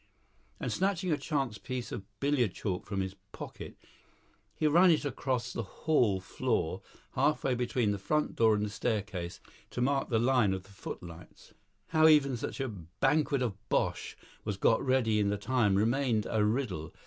And 0.59 0.71
snatching 0.71 1.11
a 1.11 1.15
chance 1.17 1.59
piece 1.59 1.91
of 1.91 2.03
billiard 2.19 2.55
chalk 2.55 2.87
from 2.87 3.01
his 3.01 3.13
pocket, 3.31 3.77
he 4.55 4.65
ran 4.65 4.89
it 4.89 5.05
across 5.05 5.53
the 5.53 5.61
hall 5.61 6.19
floor, 6.19 6.81
half 7.11 7.43
way 7.43 7.53
between 7.53 7.91
the 7.91 7.99
front 7.99 8.35
door 8.35 8.55
and 8.55 8.65
the 8.65 8.71
staircase, 8.71 9.39
to 9.69 9.79
mark 9.79 10.09
the 10.09 10.17
line 10.17 10.53
of 10.55 10.63
the 10.63 10.69
footlights. 10.71 11.53
How 11.89 12.07
even 12.07 12.35
such 12.35 12.59
a 12.59 12.67
banquet 12.67 13.43
of 13.43 13.53
bosh 13.69 14.17
was 14.43 14.57
got 14.57 14.83
ready 14.83 15.19
in 15.19 15.29
the 15.29 15.37
time 15.37 15.75
remained 15.75 16.25
a 16.27 16.43
riddle. 16.43 16.95